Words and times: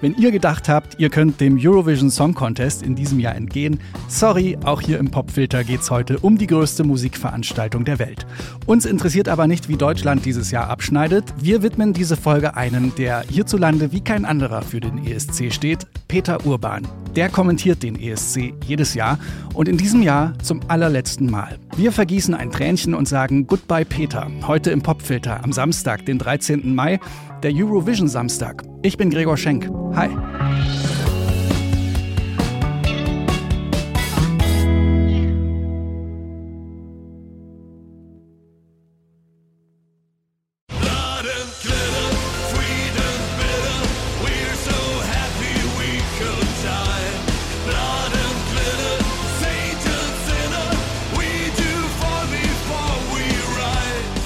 Wenn 0.00 0.14
ihr 0.14 0.30
gedacht 0.30 0.68
habt, 0.68 0.98
ihr 0.98 1.08
könnt 1.08 1.40
dem 1.40 1.58
Eurovision 1.58 2.10
Song 2.10 2.34
Contest 2.34 2.82
in 2.82 2.94
diesem 2.94 3.18
Jahr 3.18 3.34
entgehen, 3.34 3.80
sorry, 4.08 4.58
auch 4.64 4.80
hier 4.80 4.98
im 4.98 5.10
Popfilter 5.10 5.64
geht 5.64 5.80
es 5.80 5.90
heute 5.90 6.18
um 6.18 6.36
die 6.36 6.46
größte 6.46 6.84
Musikveranstaltung 6.84 7.84
der 7.84 7.98
Welt. 7.98 8.26
Uns 8.66 8.84
interessiert 8.84 9.28
aber 9.28 9.46
nicht, 9.46 9.68
wie 9.68 9.76
Deutschland 9.76 10.24
dieses 10.24 10.50
Jahr 10.50 10.68
abschneidet. 10.68 11.24
Wir 11.40 11.62
widmen 11.62 11.94
diese 11.94 12.16
Folge 12.16 12.56
einem, 12.56 12.94
der 12.96 13.22
hierzulande 13.22 13.92
wie 13.92 14.02
kein 14.02 14.26
anderer 14.26 14.62
für 14.62 14.80
den 14.80 15.06
ESC 15.06 15.52
steht, 15.52 15.86
Peter 16.08 16.44
Urban. 16.44 16.86
Der 17.16 17.30
kommentiert 17.30 17.82
den 17.82 17.98
ESC 17.98 18.52
jedes 18.66 18.92
Jahr 18.92 19.18
und 19.54 19.68
in 19.68 19.78
diesem 19.78 20.02
Jahr 20.02 20.38
zum 20.42 20.60
allerletzten 20.68 21.30
Mal. 21.30 21.58
Wir 21.74 21.90
vergießen 21.90 22.34
ein 22.34 22.50
Tränchen 22.50 22.94
und 22.94 23.08
sagen 23.08 23.46
Goodbye 23.46 23.86
Peter, 23.86 24.30
heute 24.46 24.70
im 24.70 24.82
Popfilter 24.82 25.42
am 25.42 25.52
Samstag, 25.52 26.04
den 26.04 26.18
13. 26.18 26.74
Mai, 26.74 27.00
der 27.42 27.52
Eurovision 27.54 28.08
Samstag. 28.08 28.62
Ich 28.82 28.98
bin 28.98 29.08
Gregor 29.08 29.38
Schenk. 29.38 29.70
Hi. 29.94 30.10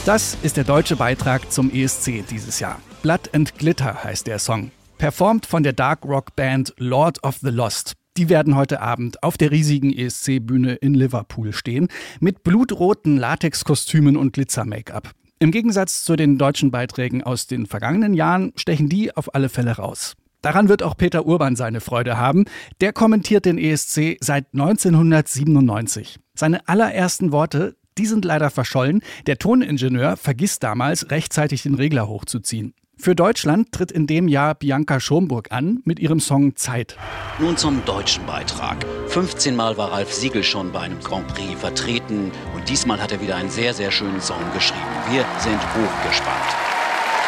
Das 0.07 0.39
ist 0.43 0.57
der 0.57 0.65
deutsche 0.65 0.97
Beitrag 0.97 1.53
zum 1.53 1.71
ESC 1.71 2.25
dieses 2.31 2.59
Jahr. 2.59 2.81
Blood 3.03 3.35
and 3.35 3.59
Glitter 3.59 4.03
heißt 4.03 4.27
der 4.27 4.39
Song. 4.39 4.71
Performt 4.97 5.45
von 5.45 5.63
der 5.63 5.75
Dark 5.75 6.07
Rock 6.07 6.35
Band 6.37 6.73
Lord 6.79 7.23
of 7.23 7.37
the 7.43 7.51
Lost. 7.51 7.93
Die 8.17 8.31
werden 8.31 8.57
heute 8.57 8.81
Abend 8.81 9.23
auf 9.23 9.37
der 9.37 9.51
riesigen 9.51 9.93
ESC-Bühne 9.93 10.77
in 10.77 10.95
Liverpool 10.95 11.53
stehen, 11.53 11.89
mit 12.19 12.43
blutroten 12.43 13.19
Latexkostümen 13.19 14.17
und 14.17 14.33
Glitzer-Make-up. 14.33 15.11
Im 15.39 15.51
Gegensatz 15.51 16.03
zu 16.03 16.17
den 16.17 16.39
deutschen 16.39 16.71
Beiträgen 16.71 17.23
aus 17.23 17.47
den 17.47 17.67
vergangenen 17.67 18.15
Jahren 18.15 18.53
stechen 18.57 18.89
die 18.89 19.15
auf 19.15 19.35
alle 19.35 19.51
Fälle 19.51 19.73
raus. 19.73 20.17
Daran 20.41 20.71
wird 20.71 20.83
auch 20.83 20.97
Peter 20.97 21.27
Urban 21.27 21.57
seine 21.57 21.83
Freude 21.83 22.17
haben. 22.17 22.47
Der 22.81 22.95
kommentiert 22.95 23.45
den 23.45 23.59
ESC 23.59 24.17
seit 24.21 24.47
1997. 24.55 26.19
Seine 26.35 26.67
allerersten 26.67 27.33
Worte, 27.33 27.77
die 27.99 28.07
sind 28.07 28.25
leider 28.25 28.51
verschollen. 28.51 29.03
Der 29.27 29.39
Toningenieur 29.39 30.17
vergisst 30.17 30.63
damals, 30.63 31.11
rechtzeitig 31.11 31.63
den 31.63 31.75
Regler 31.75 32.09
hochzuziehen. 32.09 32.75
Für 33.01 33.15
Deutschland 33.15 33.73
tritt 33.73 33.91
in 33.91 34.07
dem 34.07 34.29
Jahr 34.29 34.55
Bianca 34.55 35.01
Schomburg 35.01 35.53
an 35.53 35.81
mit 35.85 35.99
ihrem 35.99 36.21
Song 36.21 36.55
Zeit. 36.57 36.99
Nun 37.39 37.57
zum 37.57 37.83
deutschen 37.87 38.27
Beitrag. 38.27 38.85
15 39.07 39.57
Mal 39.57 39.79
war 39.79 39.93
Ralf 39.93 40.13
Siegel 40.13 40.45
schon 40.45 40.71
bei 40.71 40.81
einem 40.81 41.01
Grand 41.01 41.27
Prix 41.29 41.59
vertreten 41.59 42.31
und 42.55 42.69
diesmal 42.69 43.01
hat 43.01 43.11
er 43.11 43.23
wieder 43.23 43.37
einen 43.37 43.49
sehr, 43.49 43.73
sehr 43.73 43.91
schönen 43.91 44.21
Song 44.21 44.43
geschrieben. 44.53 44.85
Wir 45.11 45.25
sind 45.39 45.59
hochgespannt. 45.75 46.37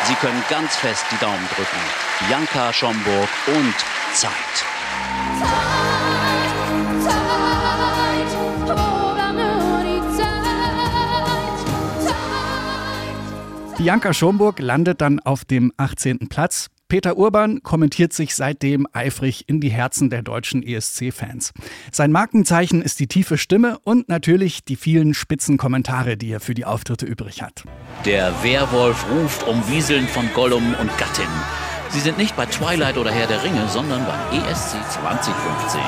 Sie 0.04 0.14
können 0.14 0.42
ganz 0.50 0.76
fest 0.76 1.06
die 1.10 1.24
Daumen 1.24 1.48
drücken. 1.54 2.28
Bianca 2.28 2.70
Schomburg 2.72 3.28
und 3.46 3.74
Zeit. 4.12 5.61
Bianca 13.82 14.14
Schomburg 14.14 14.60
landet 14.60 15.00
dann 15.00 15.18
auf 15.18 15.44
dem 15.44 15.72
18. 15.76 16.28
Platz. 16.28 16.68
Peter 16.86 17.16
Urban 17.16 17.64
kommentiert 17.64 18.12
sich 18.12 18.36
seitdem 18.36 18.86
eifrig 18.92 19.48
in 19.48 19.60
die 19.60 19.70
Herzen 19.70 20.08
der 20.08 20.22
deutschen 20.22 20.62
ESC-Fans. 20.62 21.52
Sein 21.90 22.12
Markenzeichen 22.12 22.80
ist 22.80 23.00
die 23.00 23.08
tiefe 23.08 23.38
Stimme 23.38 23.80
und 23.82 24.08
natürlich 24.08 24.64
die 24.64 24.76
vielen 24.76 25.14
spitzen 25.14 25.56
Kommentare, 25.56 26.16
die 26.16 26.30
er 26.30 26.38
für 26.38 26.54
die 26.54 26.64
Auftritte 26.64 27.06
übrig 27.06 27.42
hat. 27.42 27.64
Der 28.04 28.32
Werwolf 28.44 29.04
ruft 29.10 29.48
um 29.48 29.60
Wieseln 29.68 30.06
von 30.06 30.32
Gollum 30.32 30.76
und 30.80 30.96
Gattin. 30.96 31.26
Sie 31.92 32.00
sind 32.00 32.16
nicht 32.16 32.34
bei 32.36 32.46
Twilight 32.46 32.96
oder 32.96 33.10
Herr 33.10 33.26
der 33.26 33.42
Ringe, 33.42 33.68
sondern 33.68 34.06
beim 34.06 34.40
ESC 34.40 34.76
2015 34.88 35.80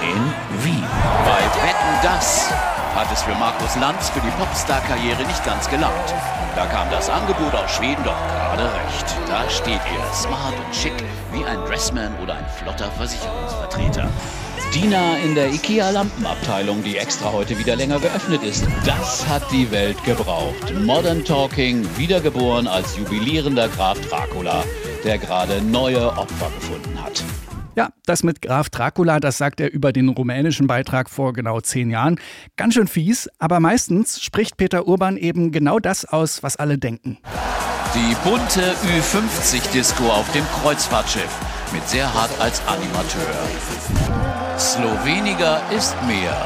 in 0.00 0.64
Wien. 0.64 0.86
Bei 1.26 1.38
Wetten 1.62 1.98
das 2.02 2.50
hat 2.94 3.12
es 3.12 3.22
für 3.22 3.34
Markus 3.34 3.76
Lanz 3.76 4.08
für 4.08 4.20
die 4.20 4.30
Popstar-Karriere 4.38 5.22
nicht 5.26 5.44
ganz 5.44 5.68
gelangt. 5.68 6.14
Da 6.56 6.64
kam 6.64 6.90
das 6.90 7.10
Angebot 7.10 7.54
aus 7.54 7.70
Schweden 7.72 8.02
doch 8.04 8.16
gerade 8.26 8.64
recht. 8.64 9.16
Da 9.28 9.50
steht 9.50 9.80
er, 9.80 10.14
smart 10.14 10.54
und 10.64 10.74
schick, 10.74 10.94
wie 11.30 11.44
ein 11.44 11.58
Dressman 11.66 12.14
oder 12.22 12.36
ein 12.36 12.46
flotter 12.48 12.90
Versicherungsvertreter. 12.92 14.08
Diener 14.72 15.18
in 15.22 15.34
der 15.34 15.52
IKEA-Lampenabteilung, 15.52 16.82
die 16.82 16.96
extra 16.96 17.30
heute 17.32 17.58
wieder 17.58 17.76
länger 17.76 18.00
geöffnet 18.00 18.42
ist. 18.42 18.64
Das 18.86 19.26
hat 19.28 19.42
die 19.52 19.70
Welt 19.70 20.02
gebraucht. 20.04 20.72
Modern 20.84 21.24
Talking, 21.24 21.86
wiedergeboren 21.96 22.66
als 22.66 22.96
jubilierender 22.96 23.68
Graf 23.68 24.00
Dracula, 24.08 24.64
der 25.04 25.18
gerade 25.18 25.62
neue 25.62 26.08
Opfer 26.16 26.50
gefunden 26.54 27.02
hat. 27.02 27.22
Ja, 27.76 27.90
das 28.06 28.22
mit 28.22 28.40
Graf 28.40 28.70
Dracula, 28.70 29.18
das 29.18 29.38
sagt 29.38 29.60
er 29.60 29.72
über 29.72 29.92
den 29.92 30.08
rumänischen 30.08 30.66
Beitrag 30.66 31.10
vor 31.10 31.32
genau 31.32 31.60
zehn 31.60 31.90
Jahren. 31.90 32.20
Ganz 32.56 32.74
schön 32.74 32.86
fies, 32.86 33.28
aber 33.38 33.58
meistens 33.58 34.22
spricht 34.22 34.56
Peter 34.56 34.86
Urban 34.86 35.16
eben 35.16 35.50
genau 35.50 35.80
das 35.80 36.04
aus, 36.04 36.42
was 36.42 36.56
alle 36.56 36.78
denken. 36.78 37.18
Die 37.94 38.16
bunte 38.28 38.74
Ü50-Disco 38.98 40.04
auf 40.04 40.30
dem 40.32 40.44
Kreuzfahrtschiff 40.62 41.30
mit 41.72 41.88
Serhard 41.88 42.30
als 42.40 42.60
Animateur. 42.66 43.34
Sloweniger 44.58 45.60
ist 45.76 45.96
mehr. 46.06 46.36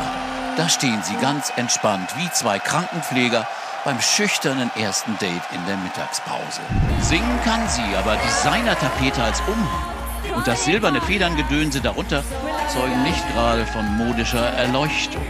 Da 0.57 0.69
stehen 0.69 1.01
sie 1.03 1.15
ganz 1.21 1.53
entspannt 1.57 2.11
wie 2.17 2.31
zwei 2.33 2.59
Krankenpfleger 2.59 3.47
beim 3.89 4.03
schüchternen 4.03 4.71
ersten 4.79 5.13
Date 5.19 5.41
in 5.51 5.65
der 5.67 5.79
Mittagspause. 5.79 6.61
Singen 7.01 7.41
kann 7.43 7.67
sie, 7.71 7.97
aber 7.97 8.17
Designer-Tapete 8.17 9.23
als 9.23 9.41
Umhang 9.49 10.37
und 10.37 10.47
das 10.47 10.67
silberne 10.67 11.01
Federngedönse 11.01 11.81
darunter 11.81 12.23
zeugen 12.69 13.03
nicht 13.03 13.27
gerade 13.33 13.65
von 13.65 13.87
modischer 13.97 14.45
Erleuchtung. 14.45 15.23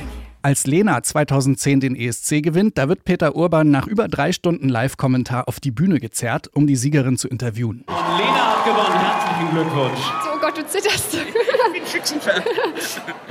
Als 0.42 0.66
Lena 0.66 1.00
2010 1.00 1.78
den 1.78 1.94
ESC 1.94 2.42
gewinnt, 2.42 2.78
da 2.78 2.88
wird 2.88 3.04
Peter 3.04 3.36
Urban 3.36 3.70
nach 3.70 3.86
über 3.86 4.08
drei 4.08 4.32
Stunden 4.32 4.68
Live-Kommentar 4.68 5.46
auf 5.46 5.60
die 5.60 5.70
Bühne 5.70 6.00
gezerrt, 6.00 6.50
um 6.52 6.66
die 6.66 6.74
Siegerin 6.74 7.16
zu 7.16 7.28
interviewen. 7.28 7.84
Und 7.86 8.18
Lena 8.18 8.56
hat 8.56 8.64
gewonnen. 8.64 8.98
Herzlichen 8.98 9.50
Glückwunsch. 9.54 10.27
Oh 10.38 10.40
Gott, 10.40 10.56
du 10.56 10.64
zitterst. 10.64 11.14
Ich 11.14 11.72
bin 11.72 11.84
Schützenfan. 11.84 12.42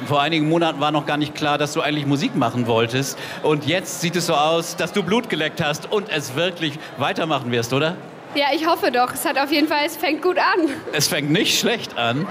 Vor 0.07 0.21
einigen 0.21 0.49
Monaten 0.49 0.81
war 0.81 0.91
noch 0.91 1.05
gar 1.05 1.15
nicht 1.15 1.35
klar, 1.35 1.57
dass 1.57 1.71
du 1.71 1.79
eigentlich 1.79 2.05
Musik 2.05 2.35
machen 2.35 2.67
wolltest. 2.67 3.17
Und 3.43 3.65
jetzt 3.65 4.01
sieht 4.01 4.17
es 4.17 4.25
so 4.25 4.33
aus, 4.33 4.75
dass 4.75 4.91
du 4.91 5.03
Blut 5.03 5.29
geleckt 5.29 5.63
hast 5.63 5.89
und 5.89 6.09
es 6.09 6.35
wirklich 6.35 6.77
weitermachen 6.97 7.49
wirst, 7.49 7.71
oder? 7.71 7.95
Ja, 8.35 8.47
ich 8.53 8.67
hoffe 8.67 8.91
doch. 8.91 9.13
Es 9.13 9.23
hat 9.23 9.39
auf 9.39 9.53
jeden 9.53 9.69
Fall, 9.69 9.85
es 9.85 9.95
fängt 9.95 10.21
gut 10.21 10.37
an. 10.37 10.69
Es 10.91 11.07
fängt 11.07 11.31
nicht 11.31 11.57
schlecht 11.57 11.97
an. 11.97 12.27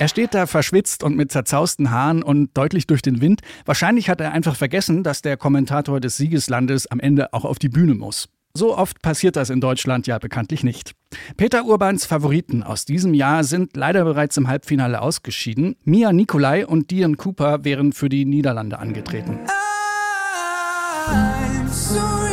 Er 0.00 0.08
steht 0.08 0.34
da 0.34 0.46
verschwitzt 0.46 1.04
und 1.04 1.16
mit 1.16 1.30
zerzausten 1.30 1.92
Haaren 1.92 2.24
und 2.24 2.50
deutlich 2.56 2.88
durch 2.88 3.02
den 3.02 3.20
Wind. 3.20 3.42
Wahrscheinlich 3.64 4.10
hat 4.10 4.20
er 4.20 4.32
einfach 4.32 4.56
vergessen, 4.56 5.04
dass 5.04 5.22
der 5.22 5.36
Kommentator 5.36 6.00
des 6.00 6.16
Siegeslandes 6.16 6.88
am 6.88 6.98
Ende 6.98 7.32
auch 7.32 7.44
auf 7.44 7.60
die 7.60 7.68
Bühne 7.68 7.94
muss. 7.94 8.28
So 8.52 8.76
oft 8.76 9.00
passiert 9.00 9.36
das 9.36 9.50
in 9.50 9.60
Deutschland 9.60 10.06
ja 10.06 10.18
bekanntlich 10.18 10.64
nicht. 10.64 10.92
Peter 11.36 11.64
Urbans 11.64 12.04
Favoriten 12.04 12.62
aus 12.62 12.84
diesem 12.84 13.14
Jahr 13.14 13.44
sind 13.44 13.76
leider 13.76 14.04
bereits 14.04 14.36
im 14.36 14.48
Halbfinale 14.48 15.00
ausgeschieden. 15.00 15.76
Mia 15.84 16.12
Nicolai 16.12 16.66
und 16.66 16.90
Dion 16.90 17.16
Cooper 17.16 17.64
wären 17.64 17.92
für 17.92 18.08
die 18.08 18.24
Niederlande 18.24 18.78
angetreten. 18.78 19.38
I'm 21.08 21.68
sorry, 21.68 22.30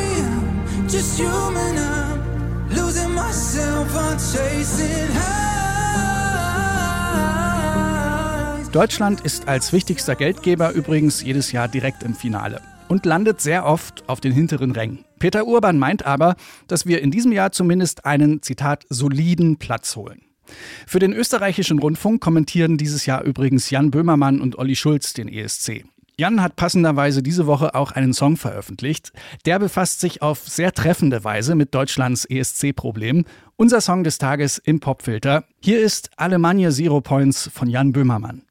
I'm 0.77 0.91
just 0.91 1.19
human. 1.19 1.67
Deutschland 8.77 9.21
ist 9.21 9.47
als 9.47 9.73
wichtigster 9.73 10.13
Geldgeber 10.13 10.71
übrigens 10.71 11.23
jedes 11.23 11.51
Jahr 11.51 11.67
direkt 11.67 12.03
im 12.03 12.13
Finale 12.13 12.61
und 12.89 13.07
landet 13.07 13.41
sehr 13.41 13.65
oft 13.65 14.07
auf 14.07 14.19
den 14.19 14.31
hinteren 14.33 14.69
Rängen. 14.69 15.06
Peter 15.19 15.47
Urban 15.47 15.79
meint 15.79 16.05
aber, 16.05 16.35
dass 16.67 16.85
wir 16.85 17.01
in 17.01 17.11
diesem 17.11 17.31
Jahr 17.31 17.51
zumindest 17.51 18.05
einen, 18.05 18.41
Zitat, 18.41 18.85
soliden 18.89 19.57
Platz 19.57 19.95
holen. 19.95 20.21
Für 20.85 20.99
den 20.99 21.13
österreichischen 21.13 21.79
Rundfunk 21.79 22.21
kommentieren 22.21 22.77
dieses 22.77 23.05
Jahr 23.05 23.23
übrigens 23.23 23.69
Jan 23.69 23.91
Böhmermann 23.91 24.39
und 24.39 24.57
Olli 24.57 24.75
Schulz 24.75 25.13
den 25.13 25.27
ESC. 25.27 25.83
Jan 26.19 26.41
hat 26.41 26.55
passenderweise 26.55 27.21
diese 27.21 27.45
Woche 27.45 27.75
auch 27.75 27.91
einen 27.91 28.11
Song 28.11 28.37
veröffentlicht. 28.37 29.11
Der 29.45 29.59
befasst 29.59 29.99
sich 29.99 30.23
auf 30.23 30.47
sehr 30.47 30.71
treffende 30.71 31.23
Weise 31.23 31.53
mit 31.53 31.75
Deutschlands 31.75 32.25
ESC-Problemen. 32.25 33.25
Unser 33.55 33.81
Song 33.81 34.03
des 34.03 34.17
Tages 34.17 34.57
im 34.57 34.79
Popfilter. 34.79 35.43
Hier 35.59 35.79
ist 35.79 36.09
Alemannia 36.15 36.71
Zero 36.71 37.01
Points 37.01 37.51
von 37.53 37.69
Jan 37.69 37.91
Böhmermann. 37.91 38.46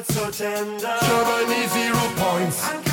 Words 0.00 0.14
so 0.14 0.30
tender. 0.30 0.96
Germany 1.02 1.66
zero 1.68 2.00
points, 2.16 2.89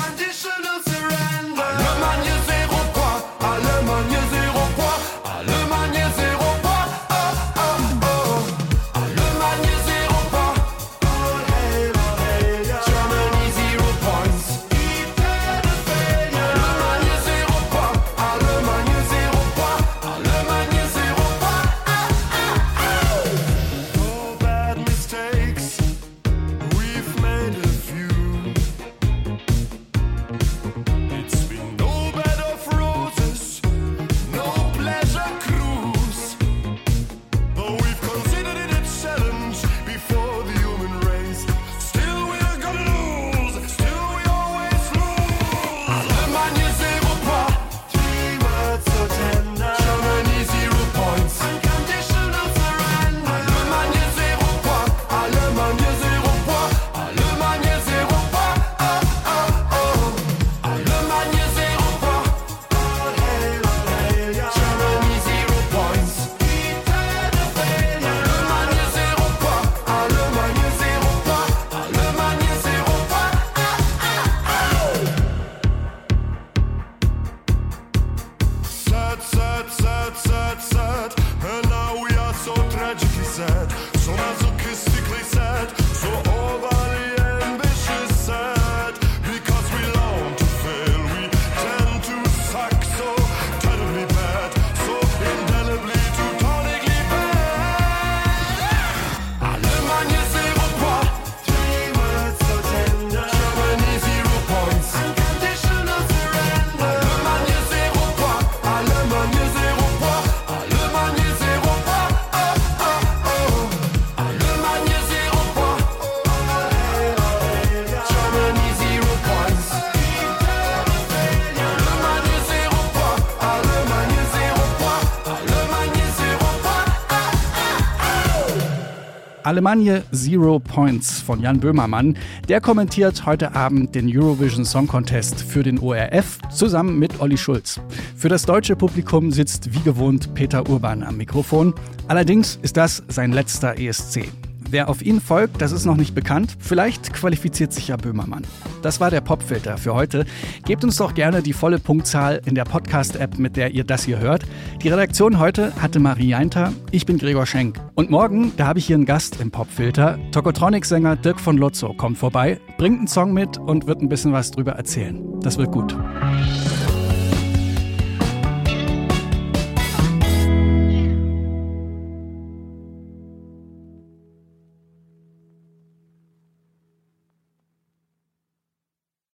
Alemannia 129.48 130.02
Zero 130.12 130.58
Points 130.58 131.22
von 131.22 131.40
Jan 131.40 131.58
Böhmermann. 131.58 132.18
Der 132.50 132.60
kommentiert 132.60 133.24
heute 133.24 133.54
Abend 133.54 133.94
den 133.94 134.06
Eurovision 134.06 134.66
Song 134.66 134.86
Contest 134.86 135.40
für 135.40 135.62
den 135.62 135.78
ORF 135.78 136.38
zusammen 136.50 136.98
mit 136.98 137.18
Olli 137.22 137.38
Schulz. 137.38 137.80
Für 138.14 138.28
das 138.28 138.42
deutsche 138.42 138.76
Publikum 138.76 139.30
sitzt 139.30 139.72
wie 139.72 139.80
gewohnt 139.80 140.34
Peter 140.34 140.68
Urban 140.68 141.02
am 141.02 141.16
Mikrofon. 141.16 141.72
Allerdings 142.08 142.58
ist 142.60 142.76
das 142.76 143.02
sein 143.08 143.32
letzter 143.32 143.78
ESC. 143.78 144.28
Wer 144.70 144.90
auf 144.90 145.00
ihn 145.00 145.20
folgt, 145.20 145.62
das 145.62 145.72
ist 145.72 145.86
noch 145.86 145.96
nicht 145.96 146.14
bekannt. 146.14 146.56
Vielleicht 146.58 147.14
qualifiziert 147.14 147.72
sich 147.72 147.88
ja 147.88 147.96
Böhmermann. 147.96 148.42
Das 148.82 149.00
war 149.00 149.10
der 149.10 149.22
Popfilter 149.22 149.78
für 149.78 149.94
heute. 149.94 150.26
Gebt 150.66 150.84
uns 150.84 150.96
doch 150.98 151.14
gerne 151.14 151.42
die 151.42 151.54
volle 151.54 151.78
Punktzahl 151.78 152.42
in 152.44 152.54
der 152.54 152.64
Podcast-App, 152.64 153.38
mit 153.38 153.56
der 153.56 153.70
ihr 153.70 153.84
das 153.84 154.04
hier 154.04 154.18
hört. 154.18 154.44
Die 154.82 154.88
Redaktion 154.88 155.38
heute 155.38 155.72
hatte 155.80 156.00
Marie 156.00 156.28
Jainter. 156.28 156.72
Ich 156.90 157.06
bin 157.06 157.16
Gregor 157.16 157.46
Schenk. 157.46 157.80
Und 157.94 158.10
morgen, 158.10 158.52
da 158.58 158.66
habe 158.66 158.78
ich 158.78 158.86
hier 158.86 158.96
einen 158.96 159.06
Gast 159.06 159.40
im 159.40 159.50
Popfilter. 159.50 160.18
Tokotronic-Sänger 160.32 161.16
Dirk 161.16 161.40
von 161.40 161.56
Lotzo 161.56 161.94
kommt 161.94 162.18
vorbei, 162.18 162.60
bringt 162.76 162.98
einen 162.98 163.08
Song 163.08 163.32
mit 163.32 163.56
und 163.56 163.86
wird 163.86 164.02
ein 164.02 164.10
bisschen 164.10 164.32
was 164.32 164.50
drüber 164.50 164.72
erzählen. 164.72 165.24
Das 165.40 165.56
wird 165.56 165.72
gut. 165.72 165.96